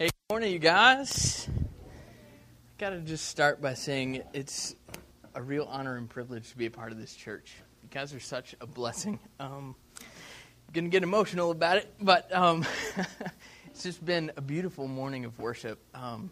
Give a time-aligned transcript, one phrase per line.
[0.00, 1.46] Hey, good morning, you guys.
[1.46, 1.62] I
[2.78, 4.74] got to just start by saying it's
[5.34, 7.52] a real honor and privilege to be a part of this church.
[7.82, 9.18] You guys are such a blessing.
[9.38, 12.64] Um, I'm gonna get emotional about it, but um,
[13.66, 15.78] it's just been a beautiful morning of worship.
[15.94, 16.30] Um,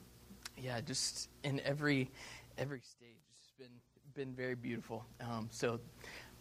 [0.57, 2.11] yeah, just in every
[2.57, 3.69] every stage, it's been
[4.14, 5.05] been very beautiful.
[5.21, 5.79] Um, so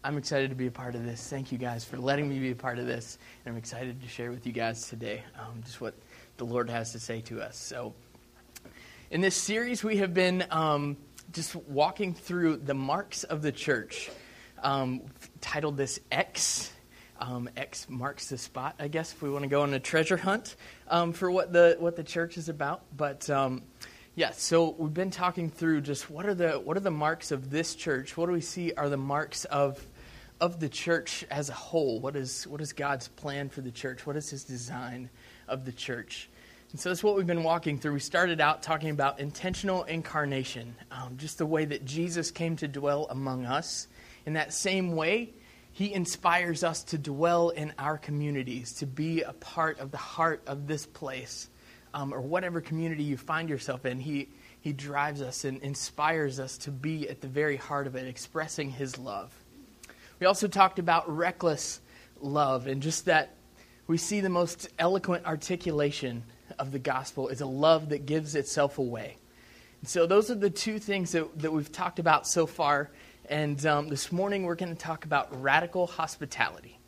[0.02, 1.28] I'm excited to be a part of this.
[1.28, 4.07] Thank you guys for letting me be a part of this, and I'm excited to
[4.07, 5.94] share with you guys today um, just what
[6.38, 7.58] the Lord has to say to us.
[7.58, 7.94] So,
[9.09, 10.98] in this series, we have been um,
[11.32, 14.09] just walking through the marks of the church,
[14.62, 15.02] um,
[15.42, 16.72] titled this X.
[17.20, 20.18] Um, X marks the spot, I guess, if we want to go on a treasure
[20.18, 20.55] hunt
[20.88, 22.84] um, for what the what the church is about.
[22.95, 23.64] But um,
[24.14, 27.50] yeah, so we've been talking through just what are the what are the marks of
[27.50, 28.16] this church?
[28.16, 29.84] What do we see are the marks of
[30.40, 32.00] of the church as a whole?
[32.00, 34.06] What is what is God's plan for the church?
[34.06, 35.09] What is His design
[35.48, 36.30] of the church?
[36.72, 37.94] And so that's what we've been walking through.
[37.94, 42.67] We started out talking about intentional incarnation, um, just the way that Jesus came to
[42.67, 43.88] dwell among us.
[44.26, 45.34] In that same way,
[45.72, 50.44] He inspires us to dwell in our communities, to be a part of the heart
[50.45, 51.50] of this place,
[51.94, 54.02] um, or whatever community you find yourself in.
[54.02, 54.28] He,
[54.59, 58.70] he drives us and inspires us to be at the very heart of it, expressing
[58.70, 59.32] His love.
[60.20, 61.80] We also talked about reckless
[62.20, 63.36] love and just that
[63.88, 66.23] we see the most eloquent articulation
[66.59, 69.17] of the gospel is a love that gives itself away.
[69.81, 72.89] And so, those are the two things that, that we've talked about so far.
[73.30, 76.80] And um, this morning, we're going to talk about radical hospitality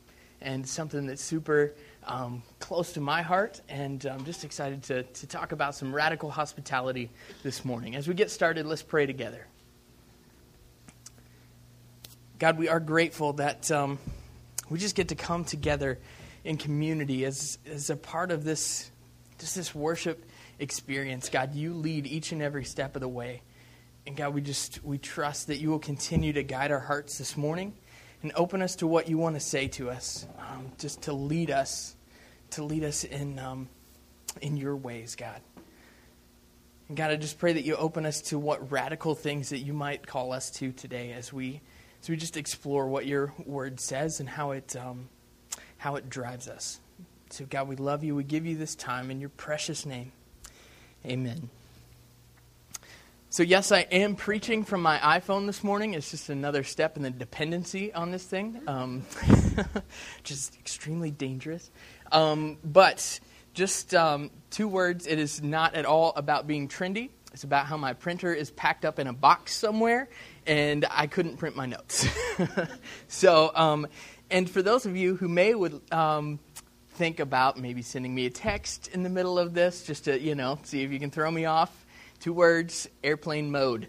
[0.41, 1.73] and something that's super
[2.05, 3.61] um, close to my heart.
[3.69, 7.09] And I'm just excited to, to talk about some radical hospitality
[7.43, 7.95] this morning.
[7.95, 9.45] As we get started, let's pray together.
[12.39, 13.99] God, we are grateful that um,
[14.69, 15.99] we just get to come together
[16.43, 18.91] in community as, as a part of this
[19.39, 20.25] just this worship
[20.59, 21.29] experience.
[21.29, 23.41] God, you lead each and every step of the way.
[24.05, 27.37] And God, we just we trust that you will continue to guide our hearts this
[27.37, 27.73] morning
[28.21, 31.51] and open us to what you want to say to us, um, just to lead
[31.51, 31.95] us,
[32.51, 33.69] to lead us in um,
[34.41, 35.41] in your ways, God.
[36.87, 39.73] And God, I just pray that you open us to what radical things that you
[39.73, 41.61] might call us to today as we
[42.01, 45.07] as we just explore what your word says and how it um,
[45.79, 46.79] how it drives us.
[47.31, 48.15] So, God, we love you.
[48.15, 50.11] We give you this time in your precious name.
[51.05, 51.49] Amen.
[53.29, 55.93] So, yes, I am preaching from my iPhone this morning.
[55.93, 59.01] It's just another step in the dependency on this thing, um,
[60.17, 61.71] which is extremely dangerous.
[62.11, 63.19] Um, but
[63.53, 67.09] just um, two words it is not at all about being trendy.
[67.31, 70.09] It's about how my printer is packed up in a box somewhere
[70.47, 72.07] and I couldn't print my notes.
[73.07, 73.87] so, um,
[74.31, 76.39] and for those of you who may would um,
[76.91, 80.35] think about maybe sending me a text in the middle of this just to, you
[80.35, 81.85] know, see if you can throw me off.
[82.19, 83.87] Two words airplane mode.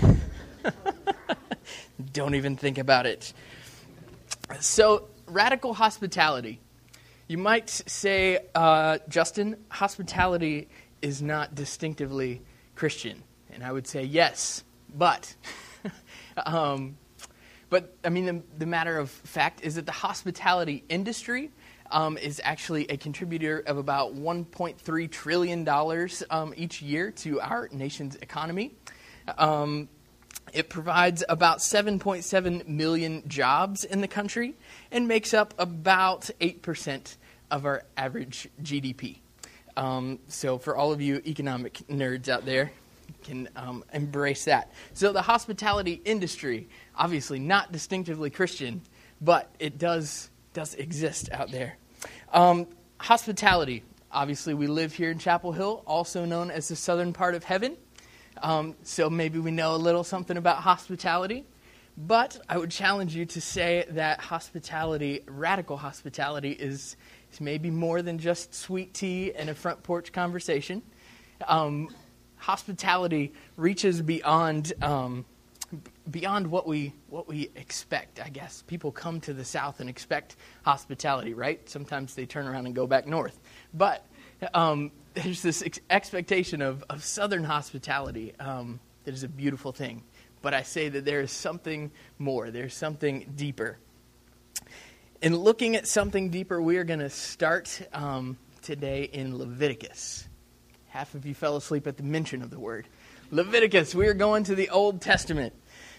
[2.12, 3.32] Don't even think about it.
[4.60, 6.60] So, radical hospitality.
[7.26, 10.68] You might say, uh, Justin, hospitality
[11.00, 12.42] is not distinctively
[12.74, 13.22] Christian.
[13.50, 14.62] And I would say, yes,
[14.94, 15.34] but.
[16.46, 16.96] um,
[17.70, 21.50] but I mean, the, the, matter of fact is that the hospitality industry
[21.90, 25.68] um, is actually a contributor of about $1.3 trillion
[26.30, 28.74] um, each year to our nation's economy.
[29.38, 29.88] Um,
[30.52, 34.54] it provides about 7.7 million jobs in the country
[34.90, 37.16] and makes up about 8%
[37.50, 39.18] of our average GDP.
[39.76, 42.70] Um, so, for all of you economic nerds out there,
[43.24, 44.70] can um, embrace that.
[44.92, 48.82] So, the hospitality industry obviously not distinctively Christian,
[49.20, 51.76] but it does, does exist out there.
[52.32, 52.66] Um,
[52.98, 53.82] hospitality.
[54.12, 57.76] Obviously, we live here in Chapel Hill, also known as the southern part of heaven.
[58.42, 61.44] Um, so maybe we know a little something about hospitality.
[61.96, 66.96] But I would challenge you to say that hospitality, radical hospitality, is,
[67.32, 70.82] is maybe more than just sweet tea and a front porch conversation.
[71.46, 71.88] Um,
[72.44, 75.24] hospitality reaches beyond um,
[76.10, 78.62] beyond what we what we expect i guess.
[78.66, 81.66] People come to the south and expect hospitality right?
[81.68, 83.40] Sometimes they turn around and go back north.
[83.72, 84.06] But
[84.52, 90.02] um, there's this ex- expectation of, of southern hospitality um, that is a beautiful thing.
[90.42, 92.50] But i say that there is something more.
[92.50, 93.78] There's something deeper.
[95.22, 100.28] In looking at something deeper we are going to start um, today in leviticus
[100.94, 102.86] half of you fell asleep at the mention of the word
[103.30, 105.52] leviticus we are going to the old testament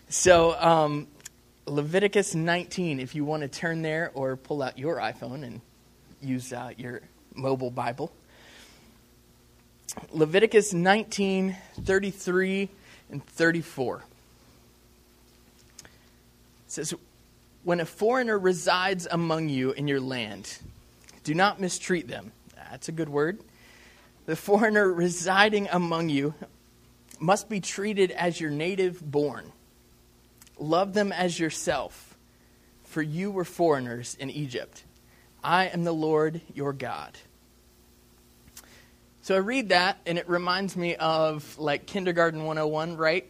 [0.09, 1.07] so, um,
[1.65, 5.61] Leviticus 19, if you want to turn there or pull out your iPhone and
[6.21, 7.01] use uh, your
[7.33, 8.11] mobile Bible.
[10.11, 12.69] Leviticus 19, 33
[13.09, 14.03] and 34.
[15.79, 15.85] It
[16.67, 16.93] says,
[17.63, 20.59] When a foreigner resides among you in your land,
[21.23, 22.31] do not mistreat them.
[22.55, 23.39] That's a good word.
[24.25, 26.33] The foreigner residing among you
[27.19, 29.51] must be treated as your native born.
[30.57, 32.17] Love them as yourself,
[32.83, 34.83] for you were foreigners in Egypt.
[35.43, 37.17] I am the Lord your God.
[39.21, 43.27] So I read that, and it reminds me of like Kindergarten 101, right?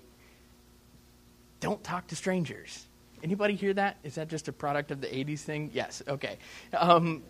[1.60, 2.86] Don't talk to strangers.
[3.24, 3.98] Anybody hear that?
[4.04, 5.72] Is that just a product of the 80s thing?
[5.74, 6.38] Yes, okay.
[6.78, 7.24] Um,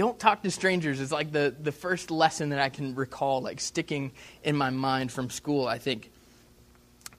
[0.00, 3.60] don't talk to strangers is like the, the first lesson that I can recall, like
[3.60, 4.12] sticking
[4.42, 6.10] in my mind from school, I think.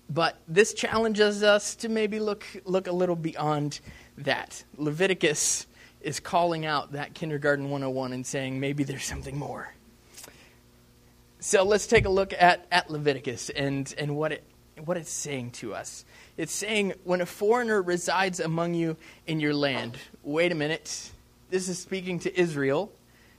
[0.09, 3.81] But this challenges us to maybe look, look a little beyond
[4.17, 4.63] that.
[4.77, 5.67] Leviticus
[6.01, 9.75] is calling out that Kindergarten 101 and saying maybe there's something more.
[11.39, 14.43] So let's take a look at, at Leviticus and, and what, it,
[14.83, 16.03] what it's saying to us.
[16.35, 18.97] It's saying, when a foreigner resides among you
[19.27, 21.11] in your land, wait a minute,
[21.51, 22.91] this is speaking to Israel.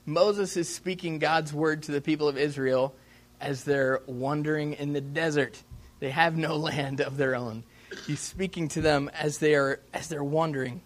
[0.05, 2.95] Moses is speaking God's word to the people of Israel
[3.41, 5.61] as they're wandering in the desert.
[5.99, 7.65] They have no land of their own.
[8.07, 10.83] He's speaking to them as they are as they're wandering.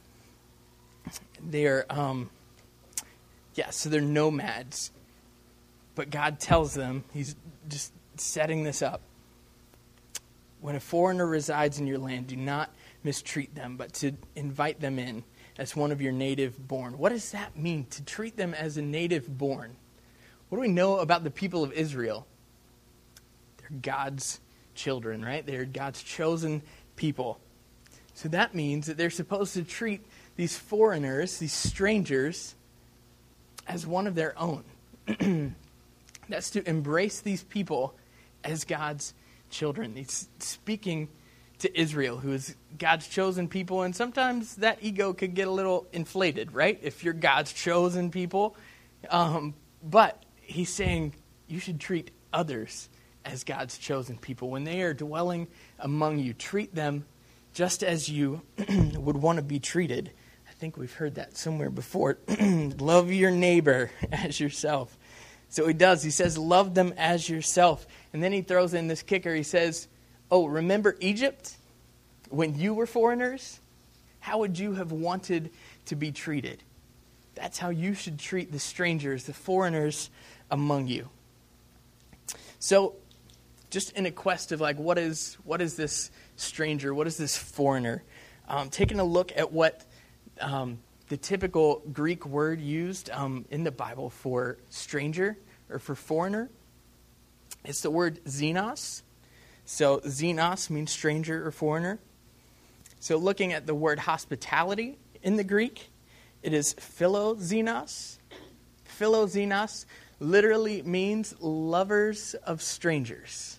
[1.44, 2.30] They are, um,
[3.54, 4.92] yeah, so they're nomads.
[5.94, 7.34] But God tells them, He's
[7.68, 9.02] just setting this up.
[10.60, 12.70] When a foreigner resides in your land, do not
[13.04, 15.24] mistreat them, but to invite them in
[15.58, 16.98] as one of your native born.
[16.98, 19.76] What does that mean, to treat them as a native born?
[20.48, 22.26] What do we know about the people of Israel?
[23.58, 24.40] They're God's
[24.74, 25.44] children, right?
[25.44, 26.62] They're God's chosen
[26.96, 27.40] people.
[28.14, 30.00] So that means that they're supposed to treat
[30.36, 32.54] these foreigners, these strangers,
[33.66, 34.64] as one of their own.
[36.28, 37.94] That's to embrace these people
[38.44, 39.14] as God's
[39.50, 39.94] children.
[39.96, 41.08] He's speaking
[41.60, 45.86] to Israel, who is God's chosen people, and sometimes that ego could get a little
[45.92, 46.78] inflated, right?
[46.82, 48.56] If you're God's chosen people.
[49.10, 51.14] Um, but he's saying
[51.46, 52.88] you should treat others
[53.24, 54.50] as God's chosen people.
[54.50, 55.48] When they are dwelling
[55.78, 57.04] among you, treat them
[57.52, 58.42] just as you
[58.94, 60.10] would want to be treated.
[60.48, 62.18] I think we've heard that somewhere before.
[62.78, 64.96] Love your neighbor as yourself.
[65.48, 66.02] So he does.
[66.02, 67.86] He says, Love them as yourself.
[68.12, 69.34] And then he throws in this kicker.
[69.34, 69.88] He says,
[70.30, 71.56] Oh, remember Egypt?
[72.28, 73.60] When you were foreigners?
[74.20, 75.50] How would you have wanted
[75.86, 76.62] to be treated?
[77.36, 80.10] That's how you should treat the strangers, the foreigners
[80.50, 81.08] among you.
[82.58, 82.94] So,
[83.70, 86.94] just in a quest of like, what is, what is this stranger?
[86.94, 88.02] What is this foreigner?
[88.48, 89.84] Um, taking a look at what
[90.40, 90.78] um,
[91.08, 95.36] the typical Greek word used um, in the Bible for stranger
[95.70, 96.48] or for foreigner.
[97.64, 99.02] It's the word xenos.
[99.66, 101.98] So, xenos means stranger or foreigner.
[103.00, 105.90] So, looking at the word hospitality in the Greek,
[106.42, 108.18] it is philoxenos.
[108.98, 109.84] Philoxenos
[110.20, 113.58] literally means lovers of strangers.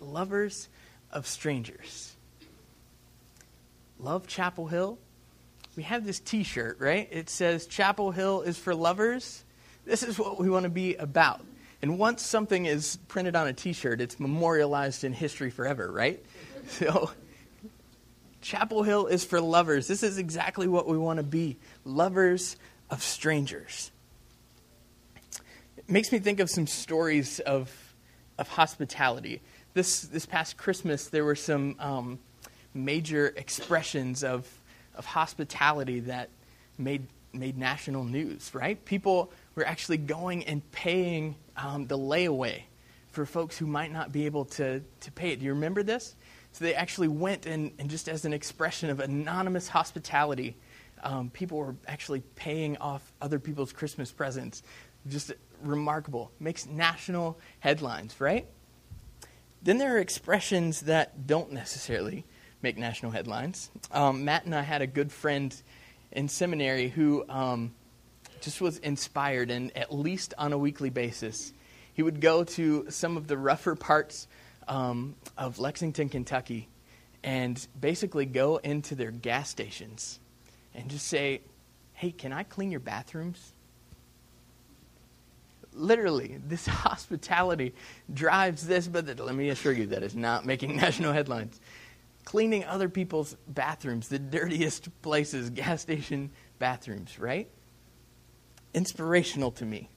[0.00, 0.68] Lovers
[1.12, 2.16] of strangers.
[3.98, 4.98] Love Chapel Hill?
[5.76, 7.08] we have this t shirt, right?
[7.10, 9.44] It says Chapel Hill is for lovers.
[9.84, 11.40] This is what we want to be about.
[11.82, 16.24] And once something is printed on a t shirt, it's memorialized in history forever, right?
[16.68, 17.10] So,
[18.42, 19.88] Chapel Hill is for lovers.
[19.88, 22.56] This is exactly what we want to be lovers
[22.90, 23.90] of strangers.
[25.78, 27.72] It makes me think of some stories of,
[28.38, 29.40] of hospitality.
[29.72, 32.18] This, this past Christmas, there were some um,
[32.72, 34.46] major expressions of
[35.00, 36.28] of hospitality that
[36.78, 38.84] made, made national news, right?
[38.84, 42.62] People were actually going and paying um, the layaway
[43.10, 45.40] for folks who might not be able to, to pay it.
[45.40, 46.14] Do you remember this?
[46.52, 50.56] So they actually went and, and just as an expression of anonymous hospitality,
[51.02, 54.62] um, people were actually paying off other people's Christmas presents.
[55.08, 56.30] Just remarkable.
[56.38, 58.46] Makes national headlines, right?
[59.62, 62.24] Then there are expressions that don't necessarily
[62.62, 63.70] make national headlines.
[63.90, 65.54] Um, Matt and I had a good friend
[66.12, 67.74] in seminary who um,
[68.40, 71.52] just was inspired, and at least on a weekly basis,
[71.92, 74.26] he would go to some of the rougher parts
[74.68, 76.68] um, of Lexington, Kentucky,
[77.22, 80.20] and basically go into their gas stations
[80.74, 81.42] and just say,
[81.92, 83.52] Hey, can I clean your bathrooms?
[85.72, 87.74] Literally, this hospitality
[88.12, 91.60] drives this, but let me assure you that is not making national headlines
[92.24, 97.48] cleaning other people's bathrooms, the dirtiest places, gas station bathrooms, right?
[98.74, 99.88] Inspirational to me.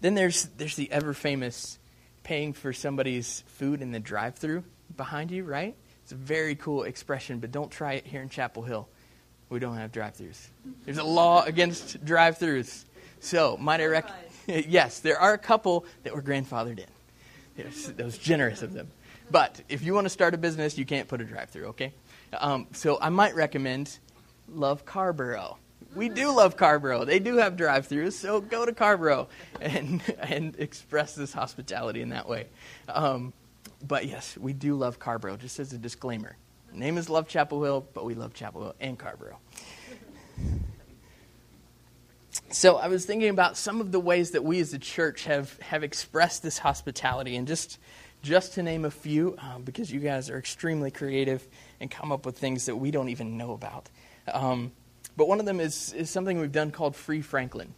[0.00, 1.78] Then there's, there's the ever famous
[2.22, 4.64] paying for somebody's food in the drive through
[4.96, 5.74] behind you, right?
[6.02, 8.88] It's a very cool expression, but don't try it here in Chapel Hill.
[9.48, 10.48] We don't have drive throughs.
[10.84, 12.84] There's a law against drive throughs.
[13.20, 14.26] So, might I recommend?
[14.68, 16.86] yes, there are a couple that were grandfathered in.
[17.56, 18.88] Yes, that was generous of them.
[19.30, 21.92] But if you want to start a business, you can't put a drive through, okay?
[22.32, 23.98] Um, so I might recommend
[24.48, 25.58] Love Carrboro.
[25.94, 27.04] We do love Carrboro.
[27.04, 29.28] They do have drive throughs, so go to Carrboro
[29.60, 32.46] and, and express this hospitality in that way.
[32.88, 33.32] Um,
[33.86, 36.36] but yes, we do love Carrboro, just as a disclaimer.
[36.72, 39.38] Name is Love Chapel Hill, but we love Chapel Hill and Carrboro.
[42.50, 45.58] So I was thinking about some of the ways that we as a church have,
[45.60, 47.78] have expressed this hospitality, and just
[48.22, 51.46] just to name a few, um, because you guys are extremely creative
[51.80, 53.88] and come up with things that we don't even know about.
[54.32, 54.72] Um,
[55.18, 57.74] but one of them is, is something we've done called Free Franklin.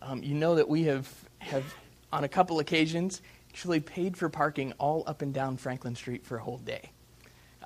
[0.00, 1.74] Um, you know that we have, have,
[2.12, 3.20] on a couple occasions,
[3.50, 6.92] actually paid for parking all up and down Franklin Street for a whole day.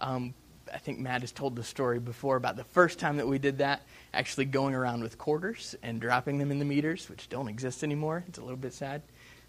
[0.00, 0.32] Um,
[0.72, 3.58] I think Matt has told the story before about the first time that we did
[3.58, 3.82] that,
[4.14, 8.24] actually going around with quarters and dropping them in the meters, which don't exist anymore.
[8.28, 9.02] It's a little bit sad.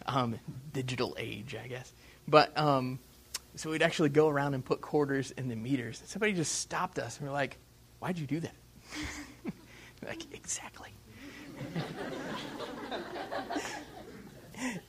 [0.07, 0.37] Um,
[0.73, 1.93] digital age, I guess.
[2.27, 2.99] But um,
[3.55, 6.01] so we'd actually go around and put quarters in the meters.
[6.01, 7.57] And somebody just stopped us and we're like,
[7.99, 8.55] "Why'd you do that?"
[10.09, 10.89] like exactly.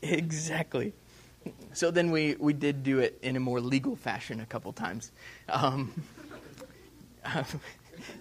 [0.02, 0.92] exactly.
[1.72, 5.12] So then we, we did do it in a more legal fashion a couple times.
[5.48, 5.92] Um,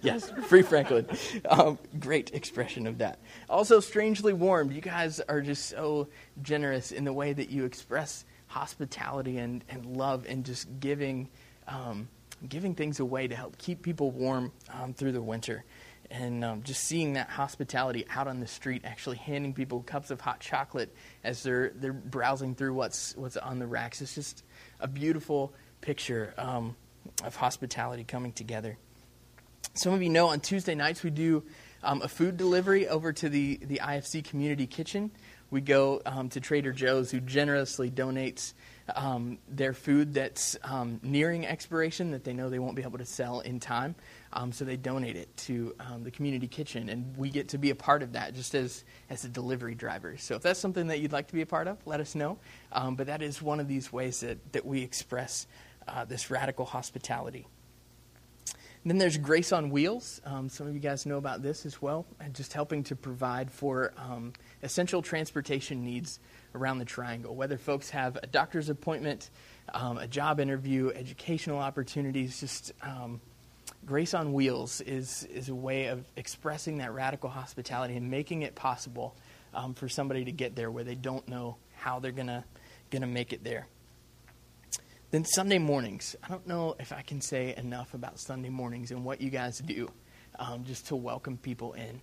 [0.02, 1.06] yes, Free Franklin.
[1.48, 3.18] Um, great expression of that.
[3.48, 4.72] Also, strangely warmed.
[4.72, 6.08] You guys are just so
[6.42, 11.28] generous in the way that you express hospitality and, and love and just giving,
[11.66, 12.08] um,
[12.48, 15.64] giving things away to help keep people warm um, through the winter.
[16.10, 20.20] And um, just seeing that hospitality out on the street, actually handing people cups of
[20.20, 24.00] hot chocolate as they're, they're browsing through what's, what's on the racks.
[24.00, 24.42] It's just
[24.80, 26.74] a beautiful picture um,
[27.24, 28.76] of hospitality coming together.
[29.74, 31.44] Some of you know on Tuesday nights we do
[31.82, 35.10] um, a food delivery over to the, the IFC Community Kitchen.
[35.50, 38.54] We go um, to Trader Joe's, who generously donates
[38.96, 43.06] um, their food that's um, nearing expiration that they know they won't be able to
[43.06, 43.94] sell in time.
[44.32, 47.70] Um, so they donate it to um, the community kitchen, and we get to be
[47.70, 50.16] a part of that just as, as a delivery driver.
[50.18, 52.38] So if that's something that you'd like to be a part of, let us know.
[52.72, 55.46] but that is one of these ways that, that we express
[55.88, 57.46] uh, this radical hospitality.
[58.82, 60.22] And then there's Grace on Wheels.
[60.24, 63.50] Um, some of you guys know about this as well, and just helping to provide
[63.50, 64.32] for um,
[64.62, 66.18] essential transportation needs
[66.54, 67.34] around the triangle.
[67.34, 69.30] Whether folks have a doctor's appointment,
[69.72, 73.20] um, a job interview, educational opportunities, just um,
[73.86, 78.54] Grace on Wheels is, is a way of expressing that radical hospitality and making it
[78.54, 79.16] possible
[79.54, 82.44] um, for somebody to get there where they don't know how they're to
[82.90, 83.66] gonna make it there.
[85.10, 86.14] Then Sunday mornings.
[86.22, 89.58] I don't know if I can say enough about Sunday mornings and what you guys
[89.58, 89.88] do
[90.38, 92.00] um, just to welcome people in.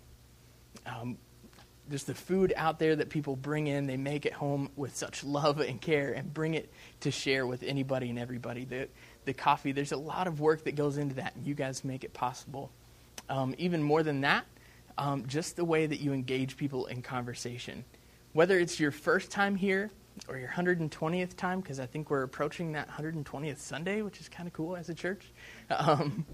[0.86, 1.18] Um,
[1.90, 5.24] just the food out there that people bring in, they make it home with such
[5.24, 8.66] love and care and bring it to share with anybody and everybody.
[8.66, 8.88] The,
[9.26, 12.04] the coffee, there's a lot of work that goes into that, and you guys make
[12.04, 12.72] it possible.
[13.30, 14.46] Um, even more than that,
[14.98, 17.84] um, just the way that you engage people in conversation.
[18.34, 19.92] Whether it's your first time here
[20.28, 24.48] or your 120th time, because I think we're approaching that 120th Sunday, which is kind
[24.48, 25.24] of cool as a church.
[25.70, 26.26] Um,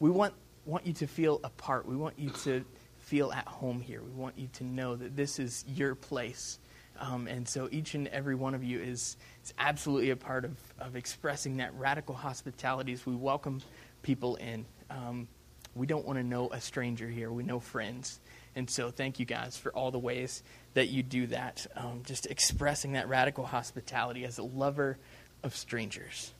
[0.00, 0.34] we want,
[0.64, 1.86] want you to feel a part.
[1.86, 2.64] We want you to
[3.10, 4.00] feel at home here.
[4.00, 6.60] We want you to know that this is your place.
[7.00, 10.56] Um, and so each and every one of you is, is absolutely a part of,
[10.78, 13.62] of expressing that radical hospitality as we welcome
[14.02, 14.64] people in.
[14.90, 15.26] Um,
[15.74, 18.20] we don't want to know a stranger here, we know friends.
[18.54, 22.26] And so thank you guys for all the ways that you do that, um, just
[22.26, 24.98] expressing that radical hospitality as a lover
[25.42, 26.32] of strangers.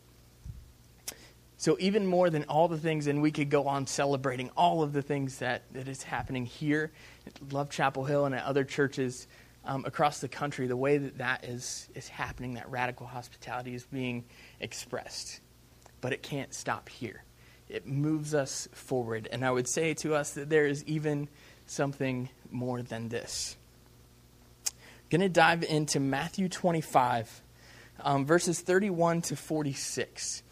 [1.60, 4.94] So, even more than all the things, and we could go on celebrating all of
[4.94, 6.90] the things that, that is happening here
[7.26, 9.26] at Love Chapel Hill and at other churches
[9.66, 13.84] um, across the country, the way that that is, is happening, that radical hospitality is
[13.84, 14.24] being
[14.58, 15.42] expressed.
[16.00, 17.24] But it can't stop here.
[17.68, 19.28] It moves us forward.
[19.30, 21.28] And I would say to us that there is even
[21.66, 23.54] something more than this
[24.64, 24.72] I'm
[25.10, 27.42] going to dive into Matthew 25,
[28.00, 30.42] um, verses 31 to 46.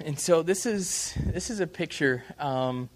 [0.00, 2.24] And so this is this is a picture.
[2.40, 2.88] Um,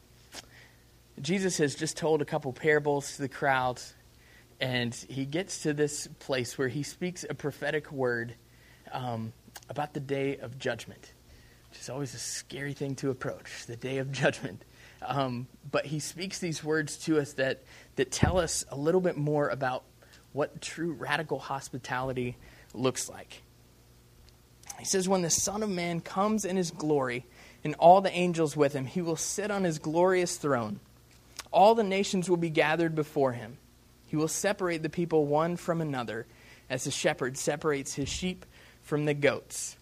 [1.20, 3.80] Jesus has just told a couple parables to the crowd,
[4.60, 8.34] and he gets to this place where he speaks a prophetic word
[8.92, 9.32] um,
[9.68, 11.12] about the day of judgment,
[11.70, 14.62] which is always a scary thing to approach, the day of judgment.
[15.00, 17.62] Um, but he speaks these words to us that,
[17.94, 19.84] that tell us a little bit more about
[20.32, 22.36] what true radical hospitality
[22.74, 23.42] looks like.
[24.78, 27.26] He says, When the Son of Man comes in his glory
[27.64, 30.80] and all the angels with him, he will sit on his glorious throne.
[31.50, 33.56] All the nations will be gathered before him.
[34.06, 36.26] He will separate the people one from another,
[36.70, 38.46] as the shepherd separates his sheep
[38.82, 39.76] from the goats.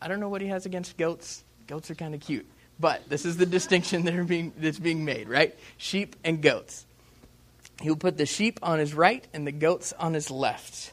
[0.00, 1.42] I don't know what he has against goats.
[1.66, 2.46] Goats are kind of cute.
[2.80, 5.56] But this is the distinction that being, that's being made, right?
[5.76, 6.86] Sheep and goats.
[7.80, 10.92] He will put the sheep on his right and the goats on his left.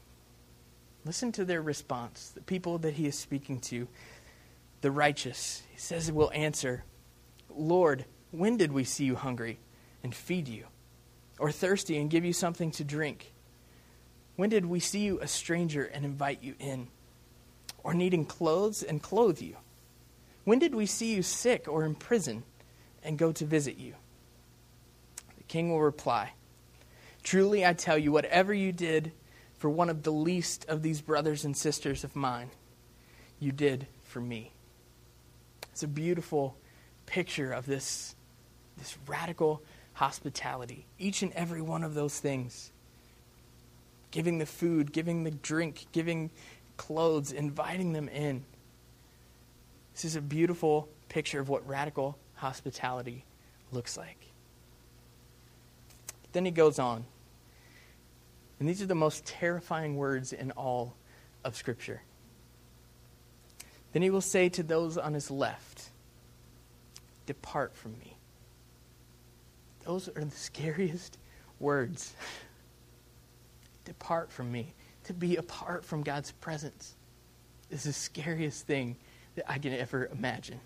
[1.03, 3.87] Listen to their response, the people that he is speaking to,
[4.81, 5.63] the righteous.
[5.71, 6.83] He says, will answer,
[7.49, 9.59] Lord, when did we see you hungry
[10.03, 10.65] and feed you,
[11.39, 13.33] or thirsty and give you something to drink?
[14.35, 16.87] When did we see you a stranger and invite you in,
[17.83, 19.57] or needing clothes and clothe you?
[20.43, 22.43] When did we see you sick or in prison
[23.03, 23.95] and go to visit you?
[25.37, 26.33] The king will reply,
[27.23, 29.11] Truly I tell you, whatever you did
[29.61, 32.49] for one of the least of these brothers and sisters of mine,
[33.39, 34.51] you did for me.
[35.71, 36.57] It's a beautiful
[37.05, 38.15] picture of this,
[38.79, 39.61] this radical
[39.93, 40.87] hospitality.
[40.97, 42.71] Each and every one of those things
[44.09, 46.31] giving the food, giving the drink, giving
[46.77, 48.43] clothes, inviting them in.
[49.93, 53.25] This is a beautiful picture of what radical hospitality
[53.71, 54.17] looks like.
[56.31, 57.05] Then he goes on.
[58.61, 60.93] And these are the most terrifying words in all
[61.43, 62.03] of Scripture.
[63.91, 65.89] Then he will say to those on his left,
[67.25, 68.15] Depart from me.
[69.83, 71.17] Those are the scariest
[71.59, 72.13] words.
[73.85, 74.75] Depart from me.
[75.05, 76.93] To be apart from God's presence
[77.71, 78.95] is the scariest thing
[79.37, 80.59] that I can ever imagine.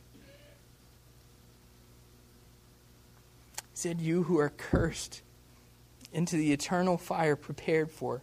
[3.74, 5.22] Said, You who are cursed
[6.16, 8.22] into the eternal fire prepared for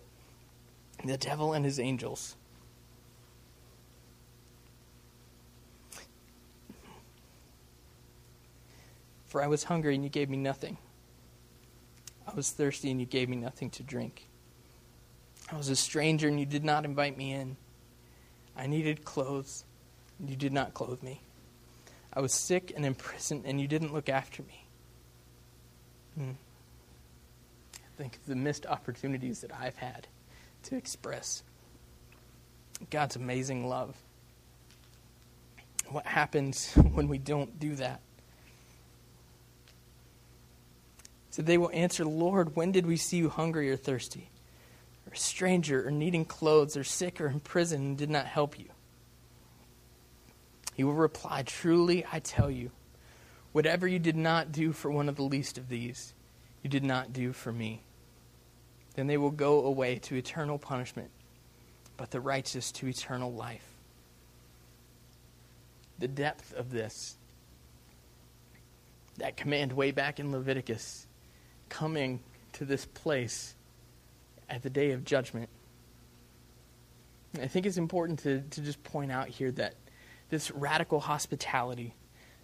[1.04, 2.36] the devil and his angels.
[9.26, 10.78] For I was hungry and you gave me nothing.
[12.26, 14.26] I was thirsty and you gave me nothing to drink.
[15.50, 17.56] I was a stranger and you did not invite me in.
[18.56, 19.64] I needed clothes
[20.18, 21.20] and you did not clothe me.
[22.14, 24.66] I was sick and in prison and you didn't look after me.
[26.16, 26.30] Hmm.
[27.96, 30.06] Think of the missed opportunities that I've had
[30.64, 31.42] to express
[32.90, 33.96] God's amazing love.
[35.88, 38.00] What happens when we don't do that?
[41.30, 44.28] So they will answer, Lord, when did we see you hungry or thirsty,
[45.06, 48.58] or a stranger, or needing clothes, or sick, or in prison, and did not help
[48.58, 48.66] you?
[50.74, 52.70] He will reply, Truly, I tell you,
[53.52, 56.12] whatever you did not do for one of the least of these,
[56.62, 57.82] you did not do for me.
[58.94, 61.10] Then they will go away to eternal punishment,
[61.96, 63.66] but the righteous to eternal life.
[65.98, 67.16] The depth of this,
[69.18, 71.06] that command way back in Leviticus,
[71.68, 72.20] coming
[72.54, 73.54] to this place
[74.48, 75.48] at the day of judgment.
[77.40, 79.74] I think it's important to, to just point out here that
[80.28, 81.94] this radical hospitality,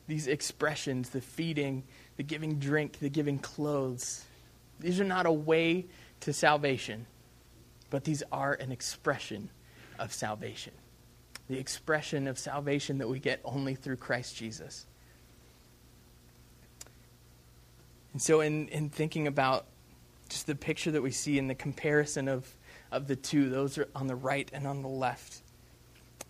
[0.07, 1.85] these expressions, the feeding,
[2.19, 4.25] the giving drink, the giving clothes,
[4.81, 5.87] these are not a way
[6.21, 7.07] to salvation,
[7.91, 9.49] but these are an expression
[10.01, 10.73] of salvation.
[11.49, 14.87] The expression of salvation that we get only through Christ Jesus.
[18.13, 19.67] And so, in, in thinking about
[20.29, 22.53] just the picture that we see in the comparison of,
[22.91, 25.41] of the two, those are on the right and on the left,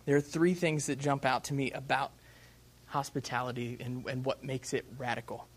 [0.05, 2.11] there are three things that jump out to me about
[2.85, 5.47] hospitality and, and what makes it radical.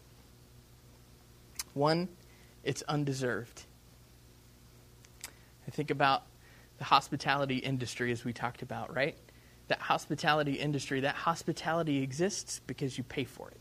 [1.74, 2.08] One,
[2.64, 3.62] it's undeserved.
[5.66, 6.24] I think about
[6.78, 9.16] the hospitality industry as we talked about, right?
[9.68, 13.60] That hospitality industry, that hospitality exists because you pay for it.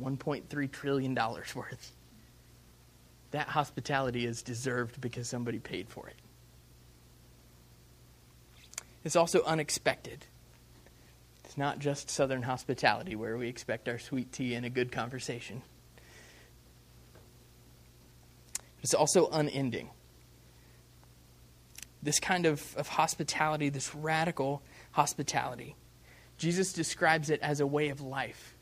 [0.00, 1.14] $1.3 trillion
[1.54, 1.92] worth.
[3.32, 6.16] That hospitality is deserved because somebody paid for it.
[9.04, 10.26] It's also unexpected.
[11.44, 15.62] It's not just Southern hospitality where we expect our sweet tea and a good conversation.
[18.86, 19.90] It's also unending.
[22.04, 25.74] this kind of, of hospitality, this radical hospitality.
[26.38, 28.54] Jesus describes it as a way of life.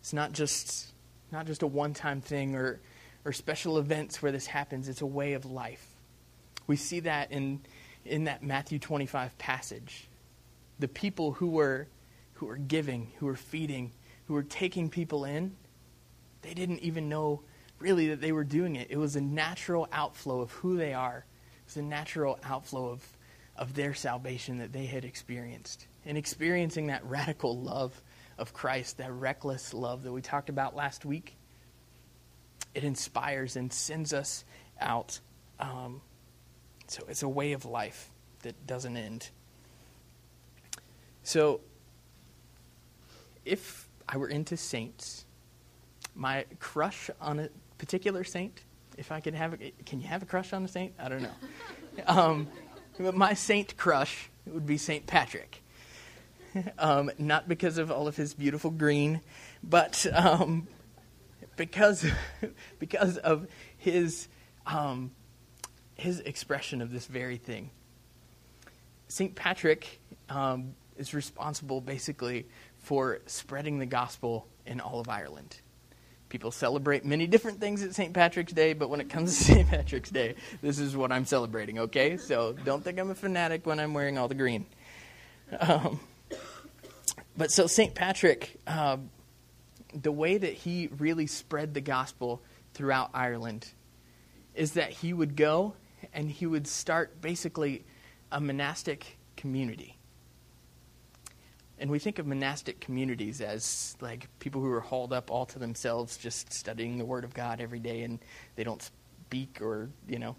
[0.00, 0.92] It's not just,
[1.32, 2.80] not just a one time thing or,
[3.24, 5.86] or special events where this happens, it's a way of life.
[6.66, 7.62] We see that in,
[8.04, 10.06] in that Matthew 25 passage.
[10.80, 11.88] The people who were,
[12.34, 13.92] who were giving, who were feeding,
[14.26, 15.56] who were taking people in,
[16.42, 17.40] they didn't even know
[17.80, 18.88] really that they were doing it.
[18.90, 23.04] It was a natural outflow of who they are, it was a natural outflow of,
[23.56, 25.86] of their salvation that they had experienced.
[26.06, 28.00] And experiencing that radical love
[28.38, 31.36] of Christ, that reckless love that we talked about last week,
[32.74, 34.44] it inspires and sends us
[34.80, 35.20] out.
[35.58, 36.00] Um,
[36.86, 38.10] so it's a way of life
[38.42, 39.28] that doesn't end.
[41.22, 41.60] So,
[43.44, 45.26] if I were into saints,
[46.14, 47.48] my crush on a
[47.80, 48.62] particular saint,
[48.98, 50.92] if I could have a, can you have a crush on a saint?
[50.98, 51.32] I don't know.
[52.06, 52.48] Um,
[52.98, 55.62] but my saint crush would be Saint Patrick.
[56.78, 59.20] Um, not because of all of his beautiful green,
[59.62, 60.66] but um,
[61.56, 62.04] because
[62.80, 64.26] because of his
[64.66, 65.12] um,
[65.94, 67.70] his expression of this very thing.
[69.06, 75.60] Saint Patrick um, is responsible basically for spreading the gospel in all of Ireland.
[76.30, 78.14] People celebrate many different things at St.
[78.14, 79.68] Patrick's Day, but when it comes to St.
[79.68, 82.16] Patrick's Day, this is what I'm celebrating, okay?
[82.16, 84.64] So don't think I'm a fanatic when I'm wearing all the green.
[85.58, 86.00] Um,
[87.36, 87.94] but so St.
[87.94, 88.98] Patrick, uh,
[89.92, 92.42] the way that he really spread the gospel
[92.74, 93.68] throughout Ireland
[94.54, 95.74] is that he would go
[96.12, 97.84] and he would start basically
[98.30, 99.96] a monastic community.
[101.80, 105.58] And we think of monastic communities as like people who are hauled up all to
[105.58, 108.18] themselves, just studying the Word of God every day, and
[108.54, 110.36] they don't speak or, you know,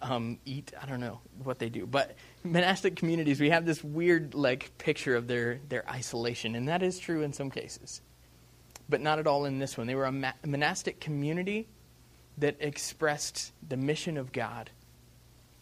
[0.00, 0.72] um, eat.
[0.80, 1.86] I don't know what they do.
[1.86, 6.84] But monastic communities, we have this weird like picture of their, their isolation, and that
[6.84, 8.00] is true in some cases.
[8.88, 9.88] But not at all in this one.
[9.88, 11.66] They were a ma- monastic community
[12.38, 14.70] that expressed the mission of God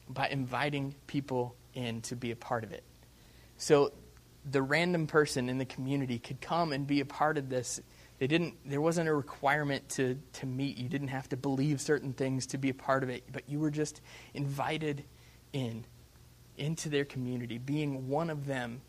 [0.07, 2.85] by inviting people in to be a part of it.
[3.57, 3.93] So
[4.51, 7.81] the random person in the community could come and be a part of this.
[8.19, 10.77] They didn't there wasn't a requirement to to meet.
[10.77, 13.59] You didn't have to believe certain things to be a part of it, but you
[13.59, 14.01] were just
[14.35, 15.05] invited
[15.53, 15.85] in
[16.57, 18.83] into their community, being one of them.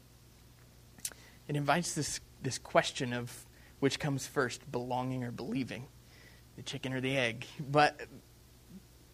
[1.47, 3.45] It invites this this question of
[3.79, 5.87] which comes first, belonging or believing,
[6.55, 7.45] the chicken or the egg.
[7.59, 7.99] But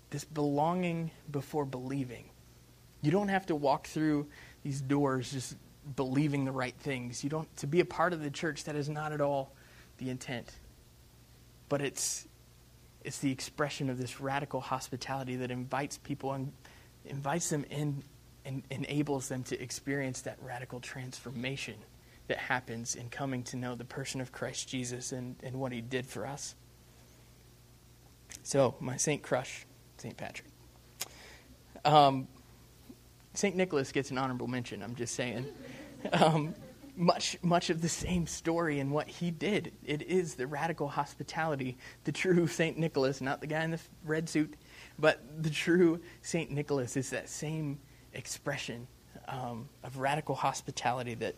[0.10, 2.30] this belonging before believing.
[3.02, 4.28] You don't have to walk through
[4.62, 5.56] these doors just
[5.96, 7.24] believing the right things.
[7.24, 9.54] You don't to be a part of the church that is not at all
[9.98, 10.50] the intent.
[11.70, 12.28] But it's
[13.04, 16.52] it's the expression of this radical hospitality that invites people and
[17.06, 18.04] invites them in
[18.46, 21.76] and enables them to experience that radical transformation
[22.28, 25.82] that happens in coming to know the person of Christ Jesus and, and what he
[25.82, 26.56] did for us.
[28.44, 29.66] So, my Saint Crush,
[29.98, 30.16] St.
[30.16, 30.48] Patrick.
[31.84, 32.28] Um,
[33.34, 33.56] St.
[33.56, 35.46] Nicholas gets an honorable mention, I'm just saying.
[36.14, 36.56] Um,
[36.96, 39.72] much, much of the same story in what he did.
[39.86, 42.78] It is the radical hospitality, the true St.
[42.78, 44.54] Nicholas, not the guy in the red suit,
[45.00, 46.52] but the true St.
[46.52, 47.80] Nicholas is that same
[48.14, 48.88] expression
[49.28, 51.36] um, of radical hospitality that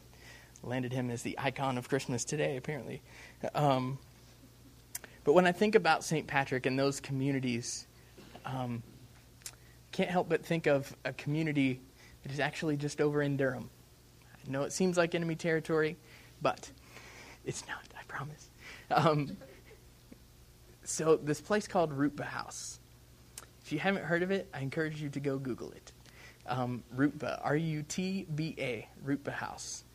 [0.64, 3.02] landed him as the icon of Christmas today, apparently.
[3.54, 4.00] Um,
[5.24, 6.28] but when I think about St.
[6.28, 7.88] Patrick and those communities,
[8.46, 8.84] um,
[9.92, 11.80] can't help but think of a community
[12.24, 13.70] that is actually just over in Durham.
[14.48, 15.98] I know it seems like enemy territory,
[16.42, 16.70] but
[17.46, 18.50] it's not, I promise.
[18.92, 19.38] Um,
[20.84, 22.80] so, this place called Rutba House.
[23.64, 25.92] If you haven't heard of it, I encourage you to go Google it.
[26.46, 29.86] Um, Rutba, R U T B A, Rutba House.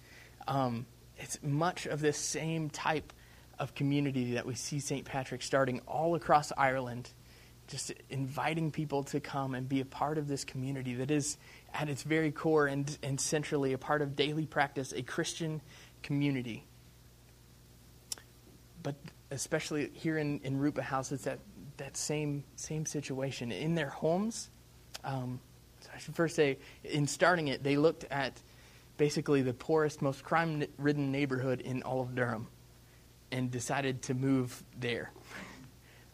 [0.46, 0.87] Um,
[1.18, 3.12] it's much of this same type
[3.58, 5.04] of community that we see St.
[5.04, 7.11] Patrick starting all across Ireland
[7.68, 11.37] just inviting people to come and be a part of this community that is
[11.72, 15.61] at its very core and, and centrally a part of daily practice, a Christian
[16.02, 16.64] community.
[18.83, 18.96] But
[19.31, 21.40] especially here in, in Rutba House, it's that,
[21.76, 23.52] that same, same situation.
[23.52, 24.48] In their homes,
[25.04, 25.38] um,
[25.81, 28.40] so I should first say, in starting it, they looked at
[28.96, 32.48] basically the poorest, most crime ridden neighborhood in all of Durham
[33.31, 35.12] and decided to move there.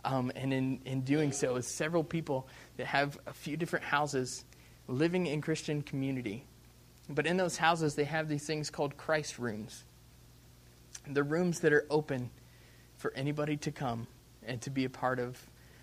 [0.05, 4.45] Um, and in, in doing so, is several people that have a few different houses
[4.87, 6.45] living in Christian community.
[7.09, 9.85] But in those houses, they have these things called Christ rooms.
[11.07, 12.31] The rooms that are open
[12.97, 14.07] for anybody to come
[14.47, 15.39] and to be a part of,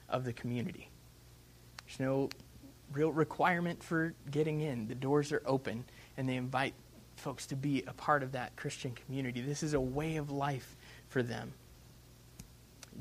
[0.10, 0.90] of the community.
[1.86, 2.30] There's no
[2.94, 4.88] real requirement for getting in.
[4.88, 5.84] The doors are open,
[6.18, 6.74] and they invite
[7.16, 9.42] folks to be a part of that Christian community.
[9.42, 10.76] This is a way of life
[11.10, 11.54] for them.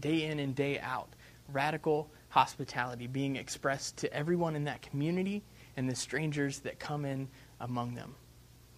[0.00, 1.08] Day in and day out,
[1.52, 5.42] radical hospitality being expressed to everyone in that community
[5.76, 7.28] and the strangers that come in
[7.60, 8.14] among them.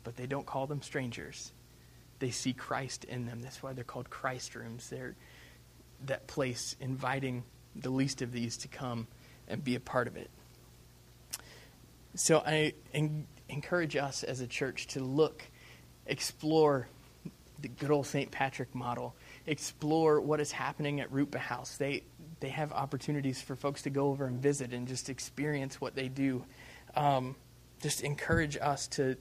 [0.05, 1.53] But they don't call them strangers.
[2.19, 3.41] They see Christ in them.
[3.41, 4.89] That's why they're called Christ rooms.
[4.89, 5.15] They're
[6.07, 7.45] that place inviting
[7.77, 9.07] the least of these to come
[9.49, 10.31] and be a part of it.
[12.15, 15.45] So I en- encourage us as a church to look,
[16.07, 16.89] explore
[17.61, 18.31] the good old St.
[18.31, 19.15] Patrick model,
[19.47, 21.77] explore what is happening at Rutba House.
[21.77, 22.05] They
[22.41, 26.09] they have opportunities for folks to go over and visit and just experience what they
[26.09, 26.45] do.
[26.97, 27.37] Um,
[27.81, 29.17] just encourage us to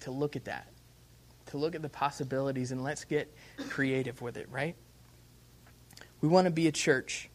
[0.00, 0.66] to look at that,
[1.46, 3.32] to look at the possibilities, and let's get
[3.68, 4.48] creative with it.
[4.50, 4.76] Right?
[6.20, 7.28] We want to be a church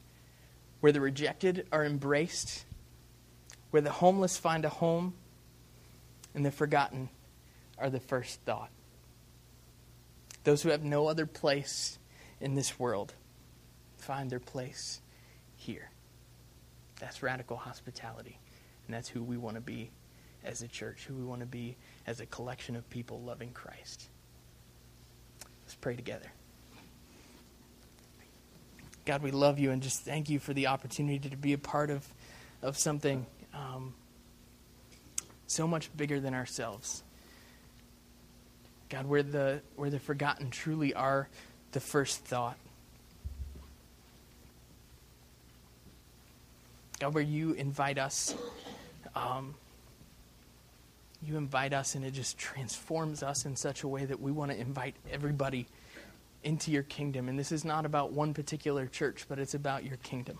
[0.79, 2.65] where the rejected are embraced,
[3.71, 5.13] where the homeless find a home,
[6.33, 7.09] and the forgotten
[7.77, 8.69] are the first thought.
[10.43, 11.98] Those who have no other place
[12.41, 13.13] in this world
[13.97, 15.01] find their place
[15.55, 15.89] here.
[16.99, 18.39] That's radical hospitality.
[18.87, 19.91] And that's who we want to be
[20.43, 21.75] as a church, who we want to be
[22.07, 24.07] as a collection of people loving Christ.
[25.63, 26.31] Let's pray together.
[29.05, 31.89] God, we love you and just thank you for the opportunity to be a part
[31.89, 32.07] of,
[32.61, 33.93] of something um,
[35.47, 37.03] so much bigger than ourselves.
[38.89, 41.29] God, where the, where the forgotten truly are
[41.71, 42.57] the first thought.
[46.99, 48.35] God, where you invite us,
[49.15, 49.55] um,
[51.25, 54.51] you invite us and it just transforms us in such a way that we want
[54.51, 55.65] to invite everybody
[56.43, 57.29] into your kingdom.
[57.29, 60.39] And this is not about one particular church, but it's about your kingdom.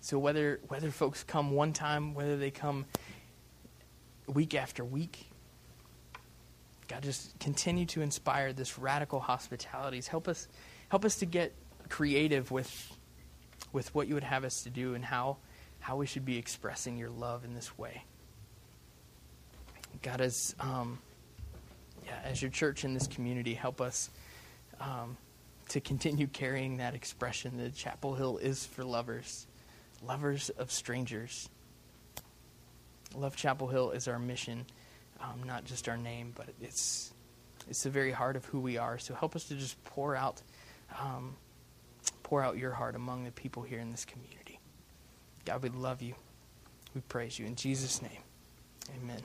[0.00, 2.86] So whether whether folks come one time, whether they come
[4.26, 5.26] week after week,
[6.88, 10.02] God just continue to inspire this radical hospitality.
[10.08, 10.48] Help us
[10.88, 11.52] help us to get
[11.88, 12.96] creative with
[13.72, 15.36] with what you would have us to do and how
[15.80, 18.04] how we should be expressing your love in this way.
[20.02, 20.98] God, as um,
[22.04, 24.10] yeah, as your church in this community, help us
[24.80, 25.16] um,
[25.68, 29.46] to continue carrying that expression that Chapel Hill is for lovers,
[30.06, 31.48] lovers of strangers.
[33.14, 34.66] Love Chapel Hill is our mission,
[35.20, 37.12] um, not just our name, but it's
[37.68, 38.98] it's the very heart of who we are.
[38.98, 40.42] So help us to just pour out
[41.00, 41.36] um,
[42.22, 44.58] pour out your heart among the people here in this community.
[45.44, 46.14] God, we love you.
[46.94, 48.22] We praise you in Jesus' name.
[49.02, 49.22] Amen.